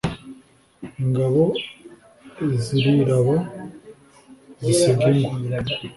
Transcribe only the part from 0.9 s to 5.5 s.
ingabo ziriraba (zisiga ingwa)